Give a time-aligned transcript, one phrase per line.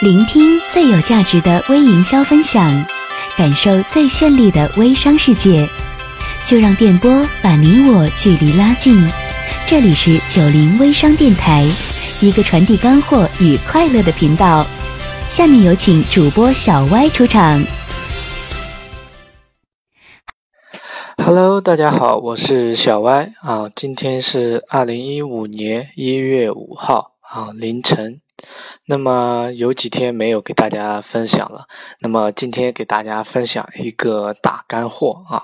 [0.00, 2.84] 聆听最有价值的微营销分享，
[3.34, 5.66] 感受最绚丽的微商世界，
[6.44, 8.94] 就让电波把你我距离拉近。
[9.64, 11.66] 这里是九零微商电台，
[12.20, 14.66] 一个传递干货与快乐的频道。
[15.30, 17.64] 下面有请主播小歪出场。
[21.16, 28.20] Hello，大家好，我是小歪啊，今天是二零一五年一月五号啊凌晨。
[28.84, 31.66] 那么有几天没有给大家分享了，
[32.00, 35.42] 那么今天给大家分享一个大干货啊。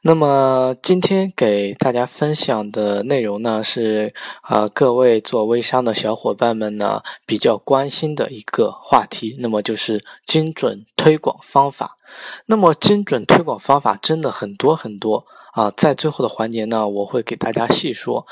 [0.00, 4.12] 那么今天给大家分享的内容呢，是
[4.48, 11.98] 呃各位做微商的小伙伴们呢比较关心的一个话题，那么就是精准推广方法。
[12.46, 15.26] 那么精准推广方法真的很多很多。
[15.52, 18.26] 啊，在最后的环节呢，我会给大家细说。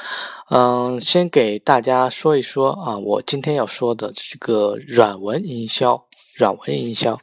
[0.48, 7.20] 嗯，先给大家说一说啊，我今天要说的这个软文营销，软文营销。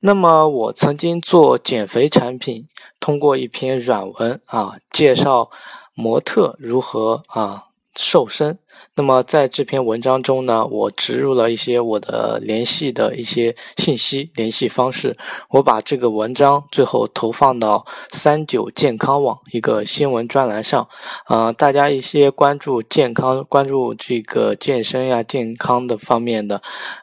[0.00, 2.68] 那么我曾经做减肥产品，
[3.00, 5.50] 通过一篇软文啊，介绍
[5.94, 8.58] 模特如何啊瘦身。
[8.94, 15.16] 那么在这篇文章中呢，我植入了一些我的联系的一些信息、联系方式。
[15.48, 20.86] 我把这个文章最后投放到三九健康网一个新闻专栏上。
[21.26, 26.60] 呃，大家一些关注健康、关注这个健身呀、健康的方面的，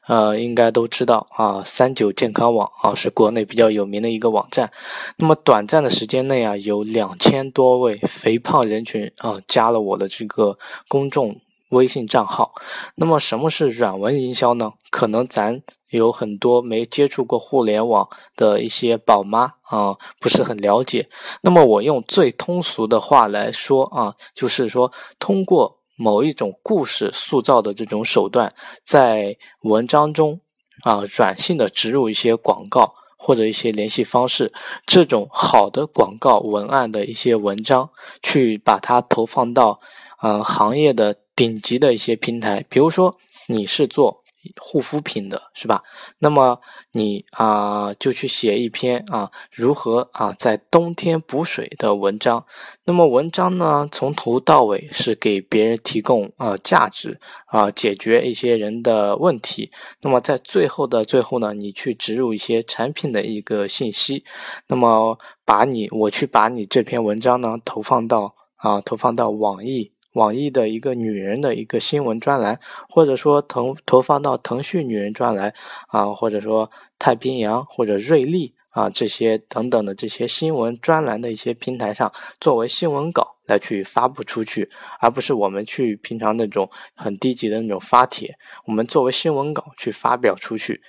[0.07, 1.63] 呃，应该都知道啊。
[1.65, 4.71] 三九健康网啊，是国内比较有名的一个网站。
[5.17, 11.35] 那么短暂的时间内啊，有两千多位肥胖人群啊，加了我的这个公众。
[11.69, 12.53] 微信账号，
[12.95, 14.73] 那么什么是软文营销呢？
[14.89, 21.09] 可能咱有很多没接触过互联网的一些宝妈啊，不是很了解。
[21.41, 28.53] 那么我用最通俗的话来说啊，就是说通过某一种故事塑造的这种手段，
[28.83, 30.41] 在文章中
[30.83, 34.51] 啊软性的植入一些广告或者一些联系方式，
[34.87, 37.91] 这种好的广告文案的一些文章，
[38.23, 39.79] 去把它投放到
[40.23, 41.15] 嗯行业的。
[41.39, 43.16] 顶级的一些平台，比如说
[43.48, 44.26] 你是做
[44.60, 45.82] 护肤品的，是吧？
[46.17, 46.60] 那么
[46.92, 52.45] 你啊就去写一篇啊如何啊在冬天补水的文章。
[52.83, 59.71] 那么文章呢从头到尾是给别人提供啊价值啊解决一些人的问题。
[60.02, 64.26] 那么在最后的最后呢，你去植入一些产品的一个信息。
[64.67, 69.94] 那么把你我去把你这篇文章呢投放到啊投放到网易。
[70.14, 72.59] 网易的一个女人的一个新闻专栏，
[72.89, 75.53] 或者说投投放到腾讯女人专栏
[75.87, 90.81] 啊，或者说太平洋或者瑞丽啊这些等等的这些新闻专栏的一些平台上，作为新闻稿来去发布出去，而不是我们去平常那种很低级的那种发帖，我们作为新闻稿去发表出去。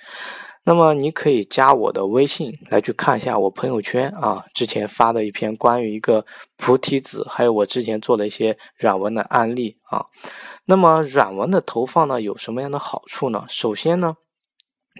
[0.63, 6.23] 那么你可以加我的微信来去看一下我朋友圈啊，之前发的一篇关于一个
[6.55, 10.05] 菩提子，还有我之前做的一些软文的案例啊。
[10.65, 13.43] 那么软文的投放呢，有什么样的好处呢？
[13.49, 14.17] 首先呢，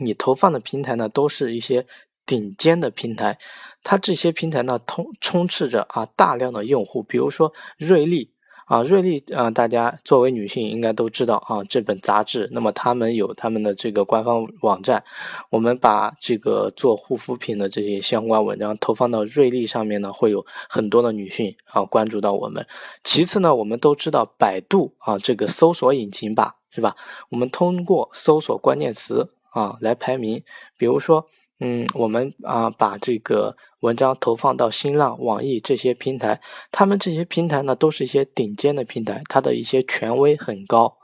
[0.01, 1.85] 你投放的平台呢，都是一些
[2.25, 3.37] 顶尖的平台，
[3.83, 8.33] 它这些平台呢，通充斥着啊大量的用户，比如说瑞丽。
[8.71, 12.47] 啊，瑞丽啊，大家作为女性应该都知道啊，这本杂志。
[12.53, 15.03] 那么他们有他们的这个官方网站，
[15.49, 22.65] 我们把这个做护肤品的这些相关文章投放到瑞丽上面呢，会有很多的女性啊关注到我们。
[23.03, 26.95] 其次呢，我们都知道百度啊这个搜索引擎吧，是吧？
[27.29, 30.41] 我们通过搜索关键词啊来排名，
[30.77, 31.27] 比如说。
[31.63, 36.41] 嗯，我们啊把这个文章投放到新浪、网易这些平台，
[36.71, 40.97] 他们这些平台呢都是一些顶尖的平台，它的一些权威很高。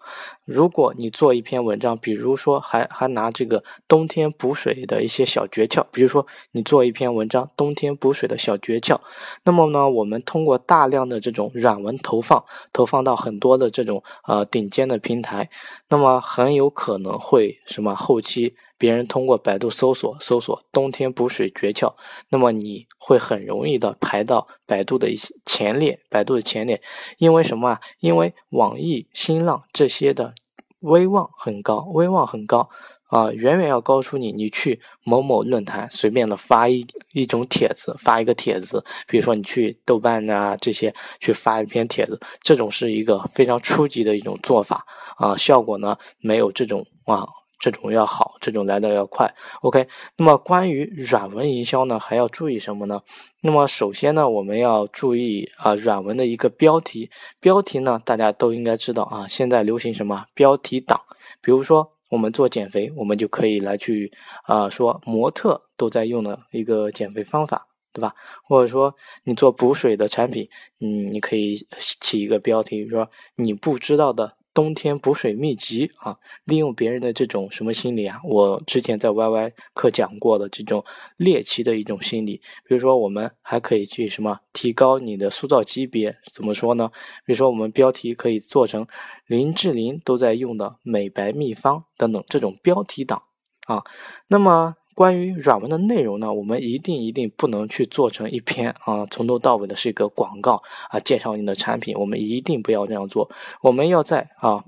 [0.45, 8.99] 如果你做一篇文章，比如说还还拿这个冬天补水的一些小诀窍，比如说你做一篇文章冬天补水的小诀窍，
[9.43, 15.51] 那么呢，我们通过大量的这种软文投放，投放到很多的这种呃顶尖的平台，
[15.89, 18.55] 那么很有可能会什么后期。
[18.77, 21.95] 别人通过百度搜索搜索冬天补水诀窍，
[22.29, 26.81] 那么你会很容易的排到百度的一些前列，百度的前列，
[27.17, 27.81] 因为什么啊？
[27.99, 30.33] 因为网易、新浪这些的
[30.81, 32.69] 威望很高，威望很高
[33.07, 34.31] 啊，远远要高出你。
[34.31, 44.85] 你去某某论坛随便的发一一种帖子，发一个帖子，比如说你去豆瓣啊这些去发一篇帖子，这种是一个非常初级的一种做法
[45.17, 47.27] 啊，效果呢没有这种啊。
[47.59, 49.33] 这种要好，这种来的要快。
[49.61, 53.01] OK，那么关于软文营销呢，还要注意什么呢？
[53.41, 57.09] 那么首先呢，我们要注意啊，软文的一个标题。
[57.39, 61.01] 标题呢，大家都应该知道啊，现在流行什么标题党？
[61.41, 64.11] 比如说我们做减肥，我们就可以来去
[64.43, 68.13] 啊说模特都在用的一个减肥方法，对吧？
[68.43, 68.93] 或者说
[69.23, 70.47] 你做补水的产品，
[70.79, 74.36] 嗯，你可以起一个标题，比如说你不知道的。
[74.57, 78.19] 冬天补水秘籍啊，利用别人的这种什么心理啊？
[78.23, 80.83] 我之前在 YY 课讲过的这种
[81.17, 82.41] 猎奇的一种心理。
[82.67, 86.17] 比如说，我们还可以去什么提高你的塑造级别？
[86.33, 86.89] 怎么说呢？
[87.23, 88.87] 比如说，我们标题可以做成
[89.27, 93.21] 林志玲都在用的美白秘方等等这种标题党
[93.67, 93.83] 啊。
[94.27, 94.76] 那么。
[94.97, 103.29] 关于软文的内容呢，我们一定一定不能去做成一篇啊，从头到尾的是一个广告啊，介绍你的产品，我们一定不要这样做。
[103.61, 104.65] 我们要在啊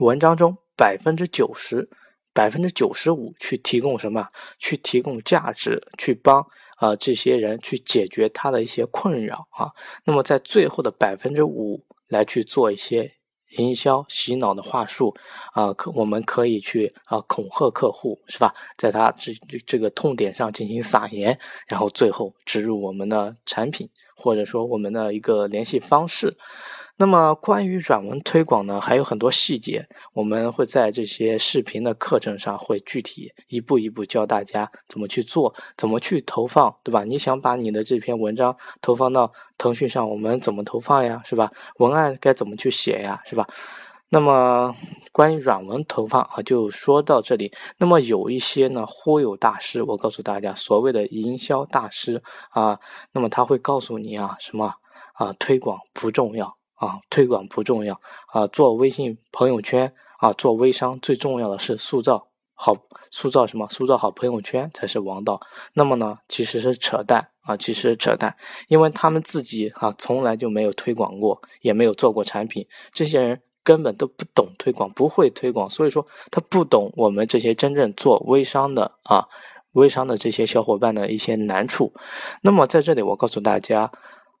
[0.00, 1.90] 文章中百分之九十、
[2.32, 4.26] 百分之九十五去提供什么？
[4.58, 6.46] 去提供价值，去帮
[6.78, 9.72] 啊这些人去解决他的一些困扰啊。
[10.06, 13.12] 那么在最后的百分之五来去做一些。
[13.58, 15.14] 营销洗脑的话术
[15.52, 18.54] 啊，可我们可以去啊恐吓客户，是吧？
[18.76, 19.32] 在他这
[19.66, 26.36] 这个痛点上进行撒盐，然后最后植入我们的产品，或者说我们的一个联系方式。
[27.02, 37.02] 那么关于软文推广呢，还有很多细节，我们会在这些视频的课程上会具体一步一步教大家怎么去做，怎么去投放，对吧？
[37.02, 41.50] 你想把你的这篇文章投放到腾讯上，我们怎么投放呀，是吧？
[41.78, 43.48] 文案该怎么去写呀，是吧？
[44.08, 44.72] 那么
[45.10, 47.52] 关于软文投放啊，就说到这里。
[47.78, 52.78] 那么有一些呢忽悠大师，我告诉大家，所谓的营销大师啊，
[53.10, 54.72] 那么他会告诉你啊，什么
[55.14, 56.61] 啊，推广不重要。
[56.82, 58.00] 啊，推广不重要
[58.32, 62.76] 啊，做微信朋友圈啊，做微商最重要的是塑造好，
[63.08, 63.68] 塑造什么？
[63.70, 65.40] 塑造好朋友圈才是王道。
[65.74, 68.36] 那么呢，其实是扯淡啊，其实扯淡，
[68.66, 79.28] 因为他们自己啊，从来就没有推广过，也没有做过产品，这些人根本都不懂推广，不会推广，所以说他不懂我们这些真正做微商的啊，
[79.74, 81.92] 微商的这些小伙伴的一些难处。
[82.40, 83.92] 那么在这里，我告诉大家，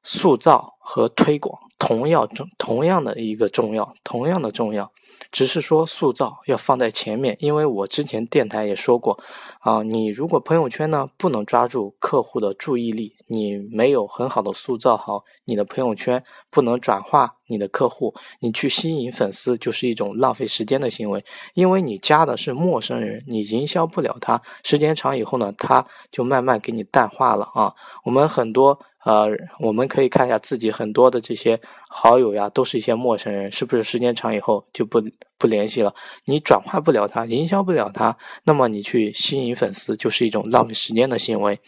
[0.02, 1.56] 塑造和推广。
[1.82, 4.92] 同样重，同样的一个重要，同样的重要，
[5.32, 7.36] 只是说塑造要放在前面。
[7.40, 9.18] 因为我之前电台也说过，
[9.58, 21.24] 啊，你如果朋友圈呢不能抓住客户的注意力，你没有很好的塑造好你的朋友圈，不能转化你的客户，你去吸引粉丝就是一种浪费时间的行为。
[21.54, 27.74] 因为你加的是陌生人，你营销不了他，时间长以后呢，他就慢慢给你淡化了啊。
[28.04, 28.78] 我们很多。
[29.04, 29.28] 呃，
[29.58, 35.02] 我们可以看一下自己很多的这些好友呀，都是一些陌生人，是不是时间长以后就不
[35.38, 35.92] 不联系了？
[36.26, 41.58] 你转化不了他，营销不了他，那么你去吸引粉丝就是一种浪费时间的行为。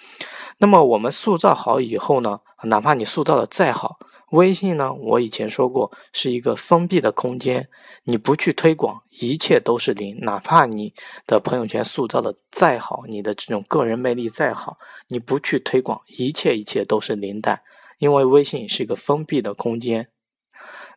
[0.59, 3.99] 那么我们塑造好以后呢，哪怕你塑造的再好。
[4.31, 4.93] 微信呢？
[4.93, 7.69] 我以前说过，是一个封闭的空间，
[8.05, 10.19] 你不去推广，一切都是零。
[10.21, 10.93] 哪怕你
[11.27, 14.79] 的朋友圈塑造的再好，你的这种个人魅力再好，
[15.09, 17.63] 你不去推广，一切一切都是零蛋。
[17.99, 20.09] 因为微信是一个封闭的空间。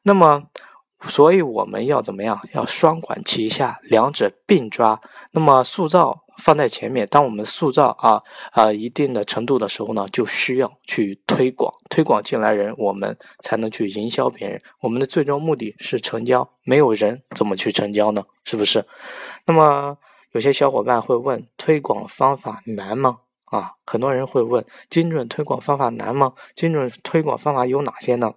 [0.04, 0.48] 那么，
[1.08, 2.42] 所以我们要怎么样？
[2.54, 5.00] 要双管齐下，两者并抓。
[5.32, 6.24] 那么塑造。
[6.38, 14.62] 放在前面，当我们塑造啊啊一定的程度的时候呢，就需要去推广，推广进来人，我们才能去营销别人。
[14.82, 18.24] 我们的最终目的是成交，没有人怎么去成交呢？
[18.44, 18.86] 是不是？
[19.46, 19.98] 那么
[20.32, 23.20] 有些小伙伴会问，推广方法难吗？
[23.46, 26.34] 啊，很多人会问，精准推广方法难吗？
[26.54, 28.34] 精准推广方法有哪些呢？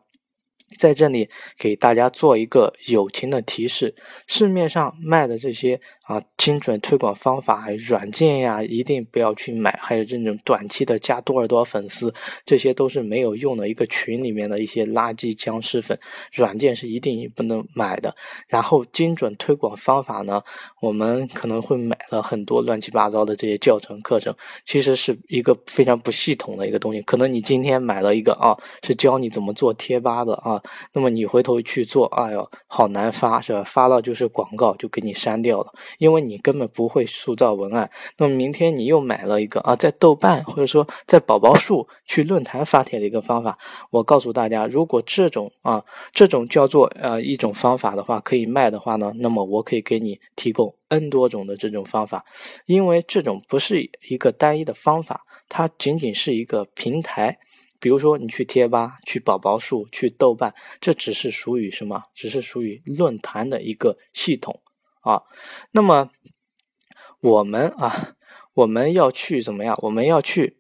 [0.79, 3.95] 在这里给大家做一个友情的提示：
[4.27, 9.79] 市面上卖的这些啊精准推广方法软件呀，一定不要去买。
[9.83, 13.69] 还有这种短期的加多少多少粉丝，这些都是没有用的。
[13.69, 15.99] 一个群里面的一些垃圾僵尸粉，
[16.33, 18.15] 软件是一定不能买的。
[18.49, 20.43] 然后精准推广方法呢，
[20.81, 24.35] 我们可能会买了很多乱七八糟的这些教程课程，
[24.65, 27.03] 其实是一个非常不系统的一个东西。
[27.03, 30.60] 可能你今天买了一个啊，是教你怎么做贴吧的啊。
[30.93, 33.63] 那么你回头去做，哎呦，好难发，是吧？
[33.65, 37.91] 发了就是广告，就给你删掉了，因为你根本不会塑造文案。
[38.19, 43.59] 那么明天你又买了一个啊，在豆瓣或者说在宝宝树去论坛发帖的一个方法，
[43.91, 52.25] 我告诉大家，如果这种啊，这种叫做呃一种方法的话，可以卖的话呢，那么我可以给你提供 N 多种的这种方法，
[52.67, 57.39] 因为这种不是一个单一的方法，它仅仅是一个平台。
[57.81, 62.05] 比如说，你去贴吧、去宝宝树、去豆瓣，这只是属于什么？
[62.15, 64.61] 只是属于论坛的一个系统
[65.01, 65.23] 啊。
[65.73, 66.11] 那么，
[67.21, 68.13] 我们啊，
[68.53, 69.79] 我们要去怎么样？
[69.83, 70.59] 我们要去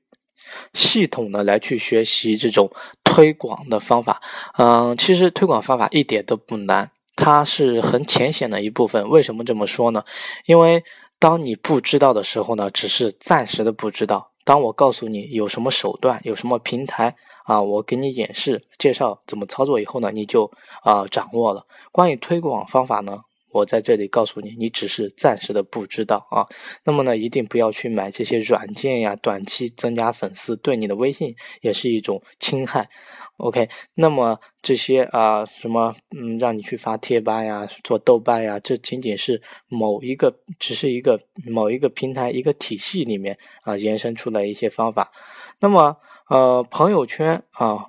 [0.73, 2.73] 系统的来去学习这种
[3.05, 4.23] 推广的方法。
[4.57, 6.91] 嗯，其实推广方法一点都不难。
[7.17, 9.11] 它是很浅显的一部分。
[9.11, 10.03] 为什么这么说呢？
[10.47, 10.83] 因为
[11.19, 14.30] 当你不知道的时候呢，只是暂时的不知道。
[14.51, 17.15] 当我告诉你有什么手段，有什么平台
[17.45, 20.51] 啊，我给你演示介绍怎么操作以后呢，你就
[20.83, 21.65] 啊掌握了。
[21.93, 23.21] 关于推广方法呢？
[23.53, 26.47] 我在这里告诉你，你只是暂时的不知道啊。
[26.85, 32.89] 那么呢，一定不要去买这些软件呀，短期增加粉丝，对你的微信也是一种侵害。
[33.37, 45.11] OK，那么这些啊，什么嗯，让你去发贴吧呀，做豆瓣呀，这仅仅是某一个，只是一个某一个平台一个体系里面啊延伸出来一些方法。
[45.59, 45.97] 那么
[46.29, 47.89] 呃，朋友圈啊。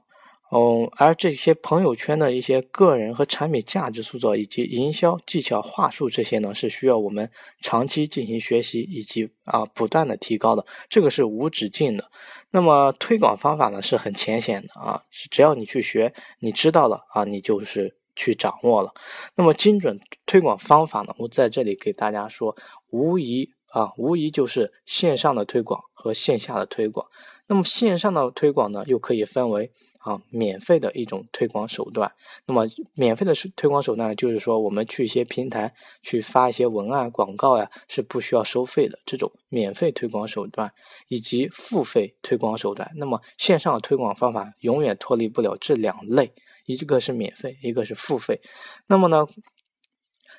[0.53, 7.31] 嗯，而这些朋友圈的一些个人和产品价值塑造，以及营销技巧话术这些呢，是需要我们
[7.61, 12.11] 长期进行学习以及啊不断的提高的，这个是无止境的。
[12.49, 18.91] 那么推广方法呢是很浅显的啊，只要你去学，你知道了啊，你就是去掌握了。
[19.37, 22.57] 那么精准推广方法呢，我在这里给大家说，
[22.89, 27.07] 无疑啊，无疑就是线上的推广和线下的推广。
[27.47, 29.71] 那么线上的推广呢，又可以分为。
[30.03, 32.11] 啊，免费的一种推广手段。
[32.47, 40.73] 那么，免费的推广手段就是说，我们去一些平台去发一些文案广告呀，是不需要收费的这种免费推广手段，
[41.07, 42.91] 以及付费推广手段。
[42.95, 46.33] 那么，线上推广方法永远脱离不了这两类，
[46.65, 48.41] 一个是免费，一个是付费。
[48.87, 49.27] 那么呢，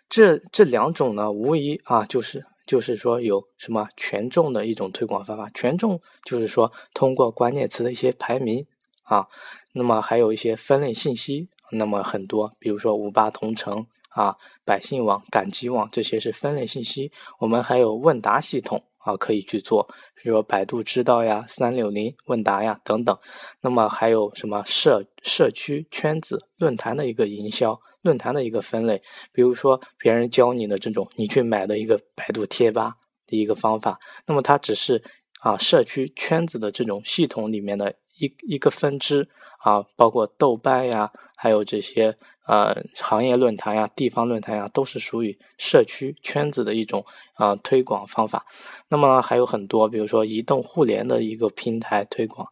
[0.09, 5.49] 这这两种呢，无疑啊，就是就是说有什么权重的一种推广方法。
[5.54, 8.66] 权重就是说，通过关键词的一些排名。
[9.12, 9.26] 啊，
[9.75, 17.12] 那么还有一些分类信息，那么很多，比如说五八同城啊、百姓网、赶集网这些是分类信息。
[17.38, 23.19] 我们还有问答系统啊，可以去做，比如说百度知道呀、三六零问答呀等等。
[23.61, 32.95] 那么还有什么社社区圈子论坛的一个营销，论坛的一个分类，比如说别人教你的这种，你去买的一个百度贴吧
[33.26, 35.02] 的一个方法，那么它只是
[35.42, 37.95] 啊社区圈子的这种系统里面的。
[38.19, 39.28] 一一个分支
[39.59, 42.16] 啊，包括豆瓣呀，还有这些
[42.47, 47.04] 呃行业论坛呀、地方论坛呀，都是属于社区圈子的一种
[47.35, 48.45] 啊推广方法。
[48.88, 52.49] 那么还有很多，比如说移动互联的一个平台推广。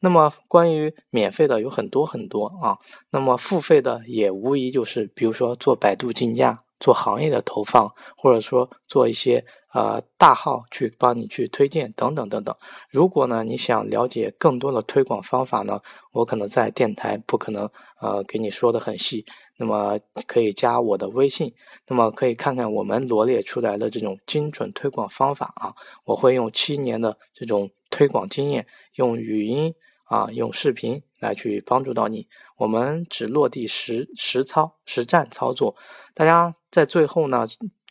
[0.00, 2.78] 那么关于免费的有很多很多啊，
[3.10, 6.63] 那么付费的也无疑就是，比如说做百度竞价。
[6.80, 12.54] 做行业的投放，或者说做一些呃大号去帮你去推荐等等等等。
[12.90, 15.80] 如果呢你想了解更多的推广方法呢，
[16.12, 19.24] 我可能在电台不可能呃给你说的很细。
[19.56, 21.54] 那么可以加我的微信，
[21.86, 25.72] 那么可以看看我们罗列出来的这种精准推广方法啊。
[26.04, 28.66] 我会用七年的这种推广经验，
[28.96, 29.72] 用语音
[30.06, 32.26] 啊，用视频来去帮助到你。
[32.56, 35.76] 我们只落地实实操实战操作，
[36.14, 36.54] 大家。
[36.70, 37.46] 在最后呢，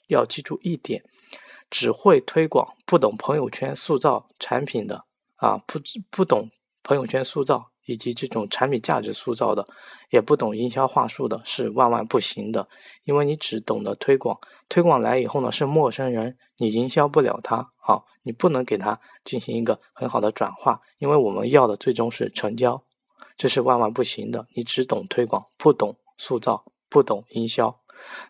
[0.10, 1.02] 要记住一点：
[1.72, 5.06] 只会推广不懂朋友圈塑造产品的
[5.38, 5.80] 啊，不
[6.12, 6.50] 不懂
[6.84, 9.66] 朋友圈塑造以及这种产品价值塑造的，
[10.10, 12.68] 也不懂营销话术的，是万万不行的。
[13.06, 20.82] 因为你只懂得推广，推广来以后呢是陌生人，你营销不了他啊，你不能给他进行一个很好的转化。
[20.98, 22.84] 因为我们要的最终是成交，
[23.38, 24.48] 这是万万不行的。
[24.56, 27.80] 你只懂推广，不懂塑造，不懂营销。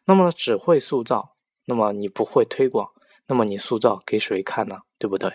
[0.06, 2.92] 那么只会塑造，那么你不会推广，
[3.28, 4.82] 那么你塑造给谁看呢？
[4.98, 5.34] 对不对？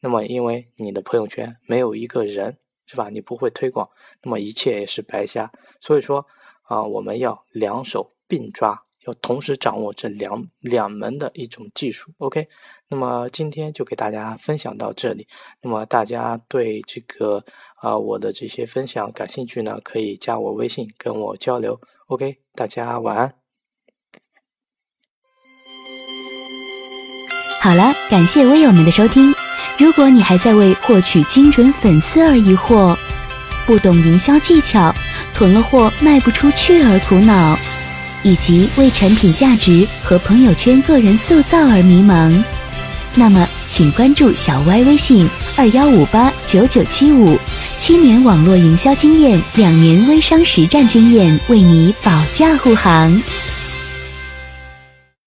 [0.00, 3.08] 那么因为你的朋友圈没有一个人，是吧？
[3.10, 3.88] 你不会推广，
[4.22, 5.52] 那么一切也是白瞎。
[5.80, 6.26] 所以说
[6.62, 12.12] 啊，我们要两手并抓，要同时掌握这两两门的一种技术。
[12.18, 12.48] OK，
[12.88, 15.28] 那么今天就给大家分享到这里。
[15.60, 17.44] 那么大家对这个
[17.80, 21.80] 啊我的这些分享感兴趣呢，可以加我微信跟我交流。
[22.08, 23.32] OK，大家晚安。
[27.62, 29.34] 好了，感谢微友们的收听。
[29.78, 32.96] 如果你还在为获取精准粉丝而疑惑，
[33.66, 34.94] 不懂营销技巧，
[35.34, 37.56] 囤了货卖不出去而苦恼，
[38.22, 42.44] 以及为产品价值和朋友圈个人塑造而迷茫，
[43.14, 47.38] 那么请关注小歪微信二幺五八九九七五，
[47.78, 53.20] 七年网络营销经验，两年微商实战经验，为你保驾护航。